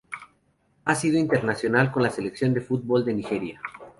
[0.85, 3.61] Ha sido internacional con la selección de fútbol de Nigeria.